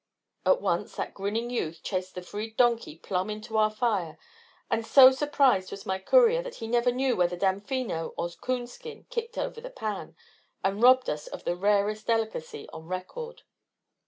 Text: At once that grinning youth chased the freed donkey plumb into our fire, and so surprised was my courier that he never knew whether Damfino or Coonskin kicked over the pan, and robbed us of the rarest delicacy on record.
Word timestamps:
At 0.47 0.61
once 0.61 0.95
that 0.95 1.13
grinning 1.13 1.51
youth 1.51 1.83
chased 1.83 2.15
the 2.15 2.23
freed 2.23 2.57
donkey 2.57 2.95
plumb 2.97 3.29
into 3.29 3.55
our 3.55 3.69
fire, 3.69 4.17
and 4.67 4.83
so 4.83 5.11
surprised 5.11 5.69
was 5.69 5.85
my 5.85 5.99
courier 5.99 6.41
that 6.41 6.55
he 6.55 6.65
never 6.65 6.91
knew 6.91 7.15
whether 7.15 7.37
Damfino 7.37 8.15
or 8.17 8.27
Coonskin 8.29 9.05
kicked 9.11 9.37
over 9.37 9.61
the 9.61 9.69
pan, 9.69 10.15
and 10.63 10.81
robbed 10.81 11.07
us 11.07 11.27
of 11.27 11.43
the 11.43 11.55
rarest 11.55 12.07
delicacy 12.07 12.67
on 12.73 12.87
record. 12.87 13.43